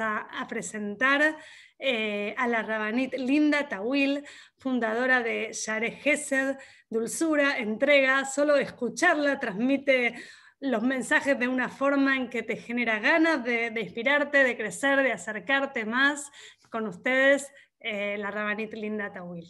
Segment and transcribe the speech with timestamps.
[0.00, 1.36] a, presentar
[1.78, 4.24] eh, a la rabanit Linda Tawil,
[4.56, 6.56] fundadora de Share Gesed,
[6.88, 8.24] Dulzura, Entrega.
[8.24, 10.14] Solo escucharla transmite
[10.60, 15.12] los mensajes de una forma en que te genera ganas de, inspirarte, de crecer, de
[15.12, 16.30] acercarte más.
[16.70, 19.46] Con ustedes, eh, la rabanit Linda Tawil.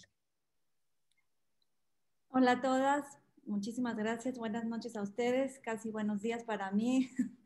[2.29, 3.05] Hola a todas,
[3.45, 4.39] muchísimas gracias.
[4.39, 7.11] Buenas noches a ustedes, casi buenos días para mí.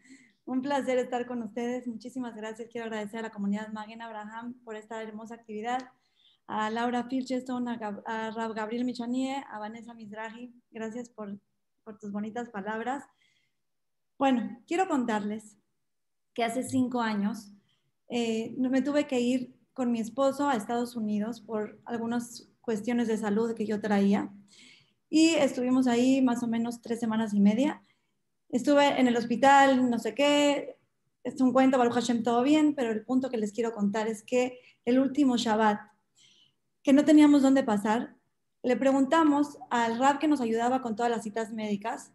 [0.47, 1.89] Un placer estar con ustedes.
[1.89, 2.69] Muchísimas gracias.
[2.71, 5.91] Quiero agradecer a la comunidad Magen Abraham por esta hermosa actividad.
[6.47, 10.55] A Laura Filcheston, a, Gabriel Michanie, a Vanessa Mizrahi.
[10.71, 11.37] Gracias por,
[11.83, 13.03] por tus bonitas palabras.
[14.19, 15.59] Bueno, quiero contarles
[16.33, 17.53] que hace cinco años
[18.09, 23.19] eh, me tuve que ir con mi esposo a Estados Unidos por algunas cuestiones de
[23.19, 24.33] salud que yo traía.
[25.11, 27.83] Y estuvimos ahí más o menos tres semanas y media
[28.49, 30.77] estuve en el hospital, no sé qué,
[31.25, 34.23] es un cuento, Baruch Hashem, todo bien, pero el punto que les quiero contar es
[34.23, 35.81] que el último Shabbat,
[36.83, 38.15] que no teníamos dónde pasar,
[38.63, 42.13] le preguntamos al rab que nos ayudaba con todas las citas médicas,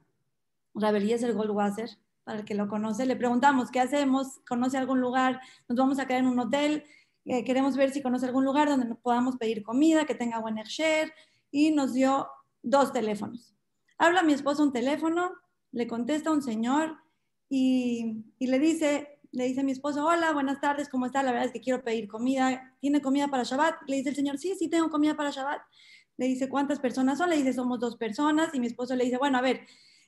[0.73, 1.89] Rab el Goldwasser,
[2.23, 4.39] para el que lo conoce, le preguntamos, ¿qué hacemos?
[4.47, 5.41] ¿Conoce algún lugar?
[5.67, 6.85] ¿Nos vamos a quedar en un hotel?
[7.25, 11.11] Eh, queremos ver si conoce algún lugar donde podamos pedir comida, que tenga buen share,
[11.51, 12.29] y nos dio
[12.63, 13.55] dos teléfonos.
[13.97, 15.31] Habla mi esposo un teléfono,
[15.71, 16.97] le contesta un señor
[17.49, 21.23] y, le dice, le dice a mi esposo, hola, buenas tardes, ¿cómo está?
[21.23, 22.75] La verdad es que quiero pedir comida.
[22.79, 23.75] ¿Tiene comida para Shabbat?
[23.87, 25.61] Le dice el señor, sí, sí tengo comida para Shabbat.
[26.17, 27.29] Le dice, ¿cuántas personas son?
[27.29, 28.53] Le dice, somos dos personas.
[28.53, 29.61] Y mi esposo le dice, bueno, a ver,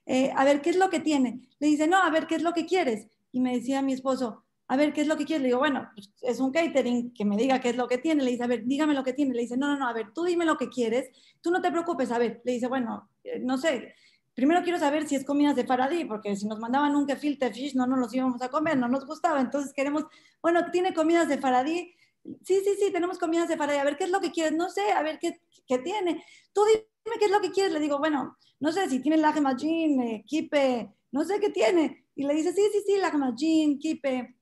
[0.05, 1.41] eh, a ver, ¿qué es lo que tiene?
[1.59, 3.07] Le dice, no, a ver, ¿qué es lo que quieres?
[3.31, 5.41] Y me decía mi esposo, a ver, ¿qué es lo que quieres?
[5.41, 8.23] Le digo, bueno, pues, es un catering, que me diga qué es lo que tiene.
[8.23, 9.33] Le dice, a ver, dígame lo que tiene.
[9.33, 11.09] Le dice, no, no, no, a ver, tú dime lo que quieres,
[11.41, 12.41] tú no te preocupes, a ver.
[12.45, 13.95] Le dice, bueno, eh, no sé,
[14.33, 17.75] primero quiero saber si es comidas de faradí, porque si nos mandaban un gefilte fish
[17.75, 19.41] no, no nos íbamos a comer, no nos gustaba.
[19.41, 20.05] Entonces queremos,
[20.41, 21.93] bueno, ¿tiene comidas de faradí?
[22.23, 23.79] Sí, sí, sí, tenemos comidas de faradí.
[23.79, 24.53] A ver, ¿qué es lo que quieres?
[24.53, 26.23] No sé, a ver, ¿qué, qué tiene?
[26.53, 27.73] Tú dime qué es lo que quieres.
[27.73, 32.05] Le digo, bueno, no sé si tiene lajemajin, eh, kipe, no sé qué tiene.
[32.15, 34.35] Y le dice, sí, sí, sí, lajemajin, kipe.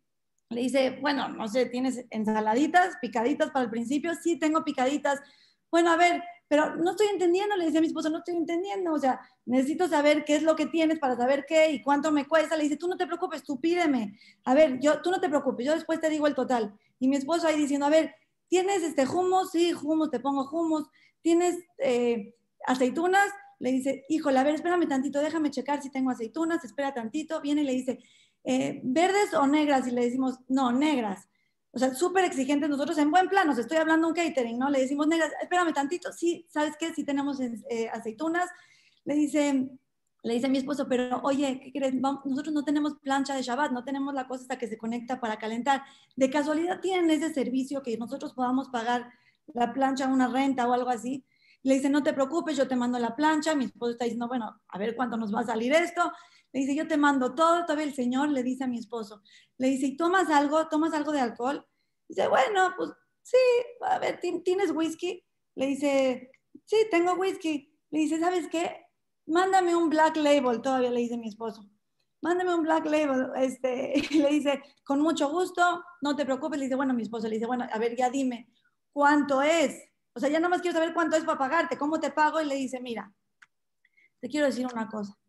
[0.50, 4.14] Le dice, bueno, no sé, ¿tienes ensaladitas, picaditas para el principio?
[4.16, 5.22] Sí, tengo picaditas.
[5.72, 6.22] Bueno, a ver,
[6.52, 9.88] pero no estoy entendiendo, le dice a mi esposo, no estoy entendiendo, o sea, necesito
[9.88, 12.58] saber qué es lo que tienes para saber qué y cuánto me cuesta.
[12.58, 14.20] Le dice, tú no te preocupes, tú pídeme.
[14.44, 16.78] A ver, yo, tú no te preocupes, yo después te digo el total.
[17.00, 18.14] Y mi esposo ahí diciendo, a ver,
[18.50, 19.52] ¿tienes este hummus?
[19.52, 20.90] Sí, hummus, te pongo hummus.
[21.22, 22.36] ¿Tienes eh,
[22.68, 23.32] aceitunas?
[23.60, 27.40] Le dice, híjole, a ver, espérame tantito, déjame checar si tengo aceitunas, espera tantito.
[27.40, 28.00] Viene y le dice,
[28.44, 29.88] eh, ¿verdes o negras?
[29.88, 31.30] Y le decimos, no, negras
[31.74, 34.70] o sea, súper exigentes nosotros en buen plan, nos estoy hablando un catering, ¿no?
[34.70, 36.94] Le decimos, negra, espérame tantito, sí, ¿sabes qué?
[36.94, 38.50] Sí tenemos eh, aceitunas.
[39.06, 39.70] Le dice,
[40.24, 41.94] le dice mi esposo, pero oye, ¿qué crees?
[41.94, 45.38] nosotros no tenemos plancha de Shabbat, no tenemos la cosa hasta que se conecta para
[45.38, 45.84] calentar.
[46.16, 49.10] ¿De casualidad tienen ese servicio que nosotros podamos pagar
[49.48, 51.26] la plancha, una renta o algo así?
[51.64, 53.56] Le dice, no te preocupes, yo te mando la plancha.
[53.56, 56.12] Mi esposo está diciendo, bueno, a ver cuánto nos va a salir esto.
[56.54, 59.22] Le dice, yo te mando todo, todavía el señor le dice a mi esposo,
[59.58, 60.68] le dice, ¿y tomas algo?
[60.68, 61.66] ¿Tomas algo de alcohol?
[62.10, 62.92] Dice, bueno, pues
[63.22, 63.38] sí,
[63.82, 65.24] a ver, ¿tienes whisky?
[65.56, 66.32] Le dice,
[66.66, 67.74] sí, tengo whisky.
[67.90, 68.86] Le dice, ¿sabes qué?
[69.28, 71.70] Mándame un black label, todavía le dice mi esposo.
[72.22, 73.32] Mándame un black label.
[73.38, 76.60] Este, le dice, con mucho gusto, no te preocupes.
[76.60, 78.52] Le dice, bueno, mi esposo le dice, bueno, a ver, ya dime,
[78.92, 79.88] ¿cuánto es?
[80.14, 82.42] O sea, ya nada más quiero saber cuánto es para pagarte, cómo te pago.
[82.42, 83.14] Y le dice, mira,
[84.20, 85.21] te quiero decir una cosa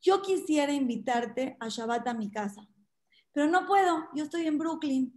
[0.00, 2.66] yo quisiera invitarte a Shabbat a mi casa,
[3.32, 5.16] pero no puedo, yo estoy en Brooklyn.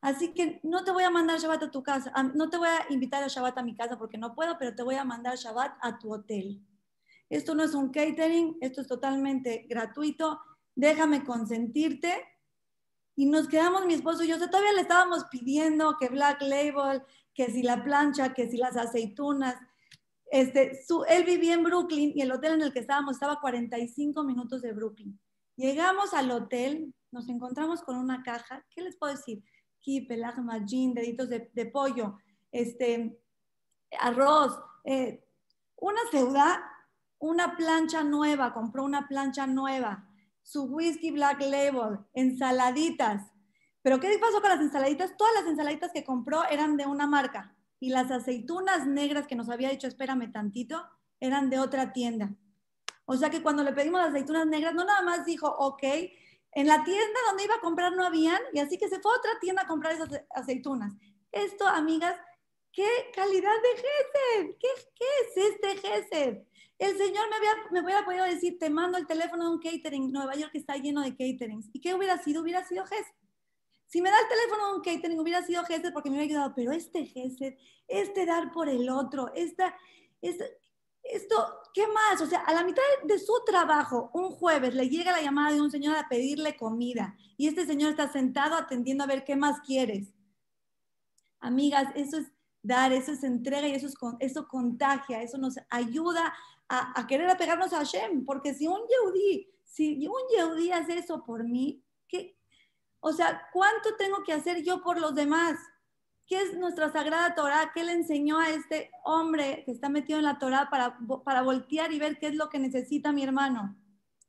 [0.00, 2.92] Así que no te voy a mandar Shabbat a tu casa, no te voy a
[2.92, 5.78] invitar a Shabbat a mi casa porque no puedo, pero te voy a mandar Shabbat
[5.80, 6.60] a tu hotel.
[7.30, 10.40] Esto no es un catering, esto es totalmente gratuito.
[10.74, 12.22] Déjame consentirte.
[13.16, 17.02] Y nos quedamos mi esposo y yo, todavía le estábamos pidiendo que Black Label,
[17.32, 19.56] que si la plancha, que si las aceitunas.
[20.30, 20.72] Este,
[21.08, 24.62] él vivía en Brooklyn y el hotel en el que estábamos estaba a 45 minutos
[24.62, 25.18] de Brooklyn.
[25.56, 29.44] Llegamos al hotel, nos encontramos con una caja, ¿qué les puedo decir?
[29.80, 32.18] Kipe, lajma, gin, deditos de, pollo,
[32.50, 33.20] este,
[34.00, 35.24] arroz, eh,
[35.76, 36.56] una ciudad,
[37.18, 40.08] una plancha nueva, compró una plancha nueva,
[40.42, 43.30] su whisky black label, ensaladitas.
[43.82, 45.16] Pero ¿qué pasó con las ensaladitas?
[45.16, 47.54] Todas las ensaladitas que compró eran de una marca
[47.84, 50.82] y las aceitunas negras que nos había dicho, espérame tantito,
[51.20, 52.34] eran de otra tienda.
[53.04, 56.66] O sea que cuando le pedimos las aceitunas negras, no nada más dijo, ok, en
[56.66, 59.32] la tienda donde iba a comprar no habían, y así que se fue a otra
[59.38, 60.94] tienda a comprar esas aceitunas.
[61.30, 62.16] Esto, amigas,
[62.72, 64.56] ¿qué calidad de Gesed?
[64.58, 66.38] ¿Qué, qué es este Gesed?
[66.78, 70.10] El Señor me, había, me hubiera podido decir, te mando el teléfono de un catering,
[70.10, 71.68] Nueva York está lleno de caterings.
[71.74, 72.40] ¿Y qué hubiera sido?
[72.40, 73.12] Hubiera sido Gesed.
[73.86, 76.54] Si me da el teléfono de un catering, hubiera sido Gesed porque me hubiera ayudado,
[76.54, 77.54] pero este Gesed,
[77.86, 79.74] este dar por el otro, esta,
[81.04, 81.36] esto,
[81.72, 82.20] ¿qué más?
[82.20, 85.60] O sea, a la mitad de su trabajo, un jueves, le llega la llamada de
[85.60, 89.60] un señor a pedirle comida y este señor está sentado atendiendo a ver qué más
[89.60, 90.12] quieres.
[91.40, 92.32] Amigas, eso es
[92.62, 96.32] dar, eso es entrega y eso, es, eso contagia, eso nos ayuda
[96.68, 101.44] a, querer apegarnos a Hashem, porque si un Yehudi, si un Yehudi hace eso por
[101.44, 101.83] mí.
[103.06, 105.58] O sea, ¿cuánto tengo que hacer yo por los demás?
[106.26, 107.70] ¿Qué es nuestra sagrada Torah?
[107.74, 111.92] ¿Qué le enseñó a este hombre que está metido en la Torah para, para voltear
[111.92, 113.76] y ver qué es lo que necesita mi hermano?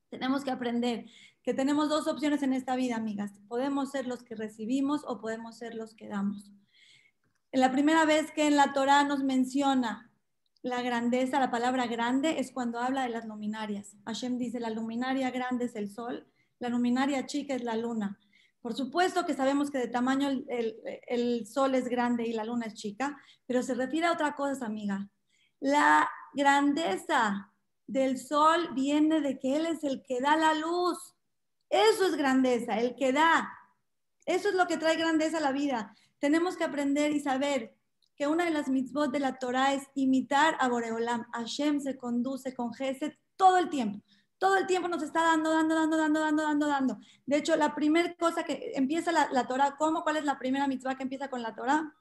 [0.09, 1.05] Tenemos que aprender
[1.41, 3.31] que tenemos dos opciones en esta vida, amigas.
[3.47, 6.51] Podemos ser los que recibimos o podemos ser los que damos.
[7.53, 10.11] La primera vez que en la Torah nos menciona
[10.63, 13.95] la grandeza, la palabra grande, es cuando habla de las luminarias.
[14.05, 16.27] Hashem dice, la luminaria grande es el sol,
[16.59, 18.19] la luminaria chica es la luna.
[18.65, 22.73] Por supuesto que sabemos que de tamaño el, sol es grande y la luna es
[22.73, 23.15] chica,
[23.45, 25.07] pero se refiere a otra cosa, amiga.
[25.59, 27.53] La grandeza
[27.85, 30.97] del sol viene de que Él es el que da la luz.
[31.69, 33.53] Eso es grandeza, el que da.
[34.25, 35.95] Eso es lo que trae grandeza a la vida.
[36.17, 37.75] Tenemos que aprender y saber
[38.15, 41.27] que una de las mitzvot de la Torah es imitar a Boreolam.
[41.33, 44.01] Hashem se conduce con Gesed todo el tiempo
[44.37, 46.97] todo el tiempo nos está dando, dando, dando, dando, dando, dando, dando.
[47.25, 50.03] De hecho, la primera cosa que empieza la, la Torah, ¿cómo?
[50.03, 51.93] ¿Cuál es la primera mitzvah que empieza con la Torah?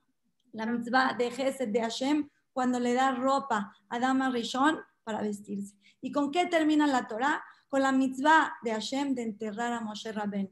[0.53, 5.77] La mitzvah de Gesed de Hashem, cuando le da ropa a Dama Rishon para vestirse.
[6.01, 7.43] ¿Y con qué termina la Torah?
[7.69, 10.51] Con la mitzvah de Hashem de enterrar a Moshe Rabben.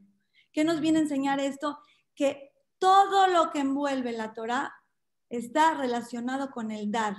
[0.51, 1.79] ¿Qué nos viene a enseñar esto?
[2.15, 4.73] Que todo lo que envuelve la Torah
[5.29, 7.15] está relacionado con el dar.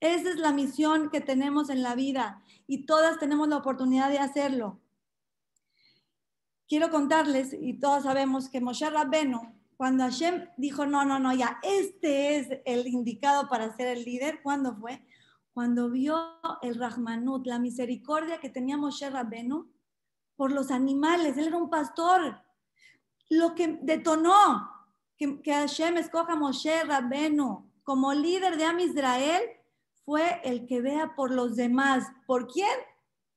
[0.00, 4.18] Esa es la misión que tenemos en la vida y todas tenemos la oportunidad de
[4.18, 4.80] hacerlo.
[6.66, 9.40] Quiero contarles, y todos sabemos que Moshe Rabbenu,
[9.76, 14.40] cuando Hashem dijo, no, no, no, ya, este es el indicado para ser el líder,
[14.42, 15.04] ¿cuándo fue?
[15.52, 16.16] Cuando vio
[16.62, 19.70] el Rahmanut, la misericordia que tenía Moshe Rabbenu
[20.36, 22.40] por los animales, él era un pastor.
[23.28, 24.70] Lo que detonó
[25.16, 29.42] que, que Hashem escoja Moshe Rabbenu como líder de Am Israel
[30.10, 32.04] fue el que vea por los demás.
[32.26, 32.76] ¿Por quién?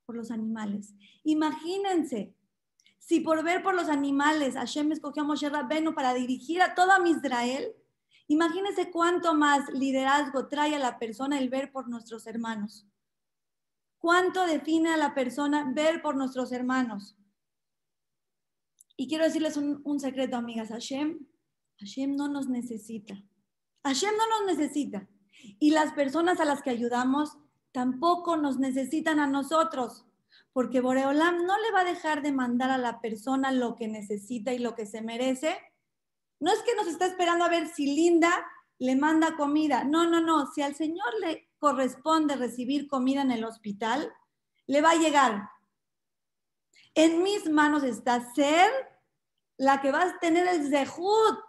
[0.08, 0.96] Por los animales.
[1.24, 2.34] Imagínense,
[2.98, 6.98] si por ver por los animales Hashem escogió a Moshe Rabbenu para dirigir a toda
[7.08, 7.76] Israel,
[8.26, 12.88] imagínense cuánto más liderazgo trae a la persona el ver por nuestros hermanos.
[14.00, 17.16] ¿Cuánto define a la persona ver por nuestros hermanos?
[18.98, 20.70] Y quiero decirles un, un secreto, amigas.
[20.70, 21.20] Hashem,
[21.78, 23.24] Hashem no nos necesita.
[23.84, 25.08] Hashem no nos necesita.
[25.60, 27.38] Y las personas a las que ayudamos
[27.72, 30.06] tampoco nos necesitan a nosotros,
[30.54, 34.54] porque Boreolam no le va a dejar de mandar a la persona lo que necesita
[34.54, 35.58] y lo que se merece.
[36.40, 38.46] No es que nos está esperando a ver si Linda
[38.78, 39.84] le manda comida.
[39.84, 40.52] No, no, no.
[40.52, 44.12] Si al Señor le corresponde recibir comida en el hospital,
[44.68, 45.50] le va a llegar.
[46.94, 48.70] En mis manos está ser
[49.58, 51.40] la que va a tener el zehut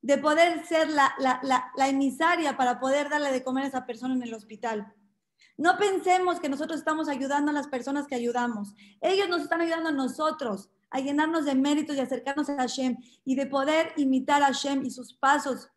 [0.00, 4.34] de poder ser la, emisaria para poder darle de comer a esa persona en el
[4.34, 4.92] hospital.
[5.56, 8.74] No pensemos que nosotros estamos ayudando a las personas que ayudamos.
[9.00, 13.34] Ellos nos están ayudando a nosotros a llenarnos de méritos y acercarnos a Hashem y
[13.34, 15.68] de poder imitar a Hashem y sus pasos.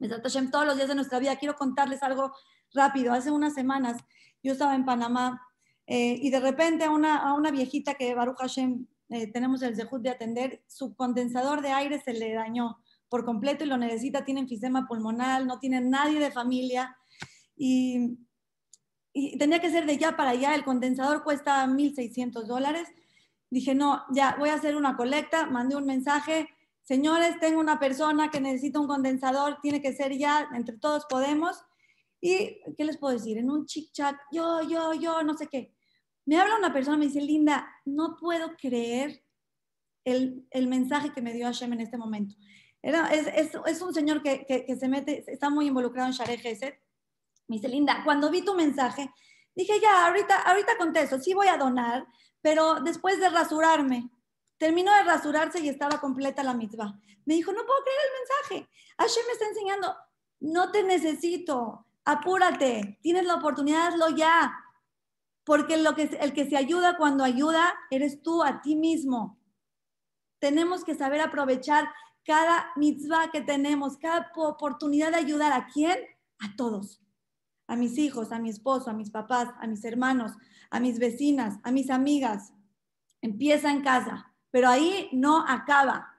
[0.00, 1.36] Hashem todos los días de nuestra vida.
[1.36, 2.32] Quiero contarles algo
[2.72, 3.12] rápido.
[3.12, 3.98] Hace unas semanas
[4.42, 5.42] yo estaba en Panamá
[5.86, 9.74] eh, y de repente a una, a una viejita que Baruch Hashem eh, tenemos el
[9.74, 14.24] zehut de atender, su condensador de aire se le dañó por completo y lo necesita,
[14.24, 16.96] tiene enfisema pulmonar, no tiene nadie de familia
[17.56, 18.18] y,
[19.36, 22.88] tenía que ser de ya para allá, el condensador cuesta 1.600 dólares.
[23.50, 26.48] Dije, no, ya voy a hacer una colecta, mandé un mensaje,
[26.82, 31.60] señores, tengo una persona que necesita un condensador, tiene que ser ya, entre todos podemos.
[32.20, 33.38] ¿Y qué les puedo decir?
[33.38, 35.74] En un chic chat, yo, yo, yo, no sé qué.
[36.24, 39.24] Me habla una persona, me dice, Linda, no puedo creer
[40.04, 42.36] el, el mensaje que me dio Hashem en este momento
[42.82, 46.74] es, un señor que, se mete, está muy involucrado en Share Gesed.
[47.48, 49.10] Me dice, Linda, cuando vi tu mensaje,
[49.54, 52.06] dije, ya, ahorita, ahorita contesto, sí voy a donar,
[52.40, 54.10] pero después de rasurarme,
[54.58, 56.98] terminó de rasurarse y estaba completa la mitzvah.
[57.24, 58.70] Me dijo, no puedo creer el mensaje.
[58.98, 59.96] Hashem me está enseñando,
[60.40, 64.52] no te necesito, apúrate, tienes la oportunidad, hazlo ya.
[65.44, 69.38] Porque lo que, el que se ayuda cuando ayuda eres tú a ti mismo.
[70.38, 71.90] Tenemos que saber aprovechar
[72.28, 75.96] cada mitzvah que tenemos, cada oportunidad de ayudar a quién?
[76.38, 77.00] A todos.
[77.66, 80.32] A mis hijos, a mi esposo, a mis papás, a mis hermanos,
[80.68, 82.52] a mis vecinas, a mis amigas.
[83.22, 86.18] Empieza en casa, pero ahí no acaba.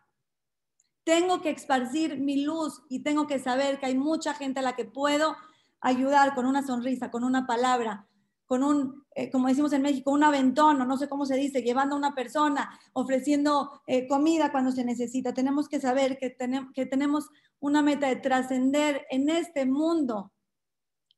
[1.04, 4.76] Tengo que esparcir mi luz y tengo que saber que hay mucha gente a la
[4.76, 5.38] que puedo
[5.80, 8.08] ayudar con una sonrisa, con una palabra,
[8.48, 11.62] con un, eh, como decimos en México, un aventón, o no sé cómo se dice,
[11.62, 15.34] llevando a una persona, ofreciendo eh, comida cuando se necesita.
[15.34, 16.36] Tenemos que saber que,
[16.74, 20.32] que tenemos una meta de trascender en este mundo,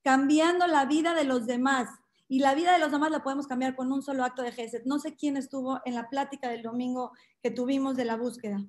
[0.03, 1.89] cambiando la vida de los demás.
[2.27, 4.83] Y la vida de los demás la podemos cambiar con un solo acto de Gesed.
[4.85, 7.11] No sé quién estuvo en la plática del domingo
[7.43, 8.65] que tuvimos de la búsqueda.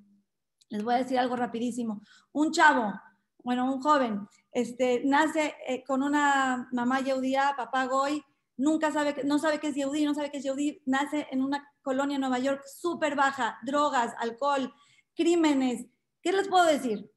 [0.67, 2.01] Les voy a decir algo rapidísimo.
[2.33, 2.93] Un chavo,
[3.41, 8.23] bueno, un joven, este, nace eh, con una mamá judía, papá goy,
[8.57, 11.67] nunca sabe, no sabe qué es Yehudi, no sabe qué es Yehudi, nace en una
[11.81, 14.73] colonia en Nueva York súper baja, drogas, alcohol,
[15.15, 15.85] crímenes.
[16.21, 17.11] ¿Qué les puedo decir?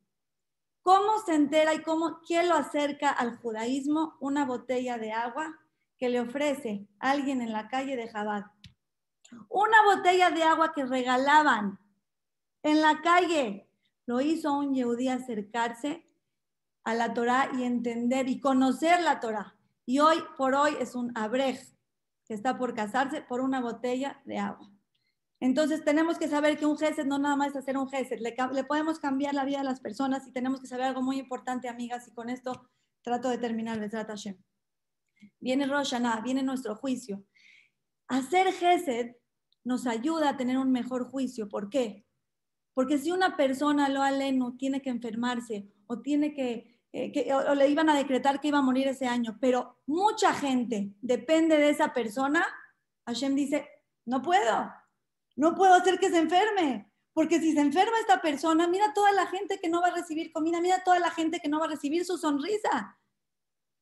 [0.82, 4.16] ¿Cómo se entera y cómo, quién lo acerca al judaísmo?
[4.20, 5.58] Una botella de agua
[5.98, 8.44] que le ofrece alguien en la calle de Jabad.
[9.48, 11.80] Una botella de agua que regalaban
[12.62, 13.68] en la calle.
[14.06, 16.06] Lo hizo un Yehudi acercarse
[16.84, 19.55] a la Torah y entender y conocer la Torah.
[19.86, 21.60] Y hoy por hoy es un abrej
[22.26, 24.68] que está por casarse por una botella de agua.
[25.38, 28.64] Entonces tenemos que saber que un gesed no nada más es hacer un gesed, le,
[28.64, 32.08] podemos cambiar la vida a las personas y tenemos que saber algo muy importante, amigas,
[32.08, 32.68] y con esto
[33.02, 34.36] trato de terminar, Besrat Hashem.
[35.38, 37.24] Viene Rosh viene nuestro juicio.
[38.08, 39.14] Hacer gesed
[39.62, 41.48] nos ayuda a tener un mejor juicio.
[41.48, 42.04] ¿Por qué?
[42.74, 47.68] Porque si una persona, lo aleno, tiene que enfermarse o tiene que eh, o, le
[47.68, 51.92] iban a decretar que iba a morir ese año, pero mucha gente depende de esa
[51.92, 52.46] persona,
[53.06, 53.68] Hashem dice,
[54.04, 54.72] no puedo,
[55.36, 59.26] no puedo hacer que se enferme, porque si se enferma esta persona, mira toda la
[59.26, 61.70] gente que no va a recibir comida, mira toda la gente que no va a
[61.70, 62.98] recibir su sonrisa.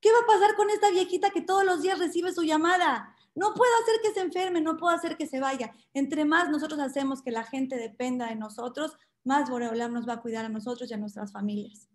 [0.00, 3.16] ¿Qué va a pasar con esta viejita que todos los días recibe su llamada?
[3.34, 5.74] No puedo hacer que se enferme, no puedo hacer que se vaya.
[5.94, 10.20] Entre más nosotros hacemos que la gente dependa de nosotros, más Boreolam nos va a
[10.20, 11.88] cuidar a nosotros y a nuestras familias.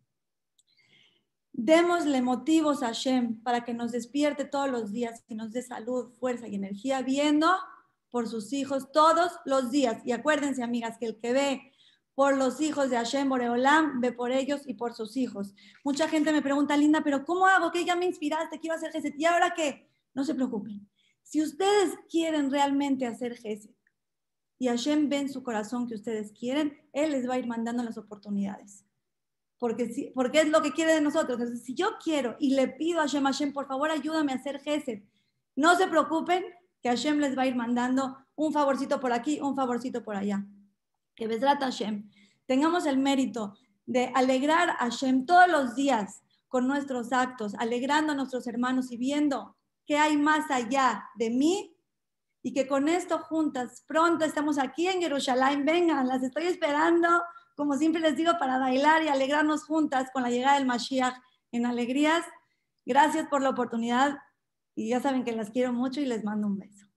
[1.51, 6.11] Démosle motivos a Hashem para que nos despierte todos los días y nos dé salud,
[6.19, 7.47] fuerza y energía, viendo
[8.09, 10.01] por sus hijos todos los días.
[10.05, 11.71] Y acuérdense, amigas, que el que ve
[12.15, 15.55] por los hijos de Hashem Boreolam, ve por ellos y por sus hijos.
[15.83, 17.71] Mucha gente me pregunta, Linda, pero ¿cómo hago?
[17.71, 19.15] Que ya me inspiraste, quiero hacer Geset.
[19.17, 19.89] ¿Y ahora qué?
[20.13, 20.89] No se preocupen.
[21.23, 23.75] Si ustedes quieren realmente hacer Geset
[24.57, 27.83] y Hashem ve en su corazón que ustedes quieren, Él les va a ir mandando
[27.83, 28.83] las oportunidades
[29.59, 31.39] porque, porque es lo que quiere de nosotros.
[31.39, 34.59] Entonces, si yo quiero y le pido a Hashem, Hashem, por favor, ayúdame a hacer
[34.61, 35.03] Gesed,
[35.55, 36.43] no se preocupen
[36.81, 40.45] que Hashem les va a ir mandando un favorcito por aquí, un favorcito por allá.
[41.15, 42.09] Que Besrat Hashem,
[42.45, 48.15] tengamos el mérito de alegrar a Hashem todos los días con nuestros actos, alegrando a
[48.15, 51.75] nuestros hermanos y viendo qué hay más allá de mí
[52.41, 57.09] y que con esto juntas, pronto estamos aquí en Jerusalén, vengan, las estoy esperando
[57.59, 61.13] como siempre les digo, para bailar y alegrarnos juntas con la llegada del Mashiach
[61.51, 62.23] en alegrías.
[62.85, 64.17] Gracias por la oportunidad
[64.75, 66.88] y ya saben que las quiero mucho y les mando un beso.